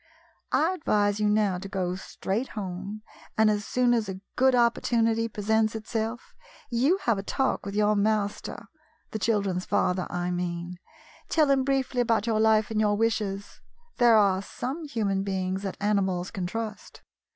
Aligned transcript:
I 0.51 0.73
advise 0.73 1.19
you 1.19 1.29
now 1.29 1.59
to 1.59 1.69
go 1.69 1.93
straight 1.93 2.47
home, 2.57 3.03
and, 3.37 3.51
as 3.51 3.63
soon 3.65 3.93
as 3.93 4.09
a 4.09 4.19
good 4.35 4.55
opportunity 4.55 5.27
presents 5.27 5.75
itself, 5.75 6.33
you 6.71 6.97
have 7.03 7.19
a 7.19 7.21
talk 7.21 7.67
with 7.67 7.75
your 7.75 7.95
master— 7.95 8.67
the 9.11 9.19
children's 9.19 9.65
father, 9.65 10.07
I 10.09 10.31
mean. 10.31 10.79
Tell 11.29 11.51
him 11.51 11.63
briefly 11.63 12.01
about 12.01 12.25
your 12.25 12.39
life 12.39 12.71
and 12.71 12.81
your 12.81 12.97
wishes. 12.97 13.61
There 13.97 14.17
are 14.17 14.41
some 14.41 14.85
human 14.85 15.21
beings 15.21 15.61
that 15.61 15.77
animals 15.79 16.31
can 16.31 16.47
trust. 16.47 17.03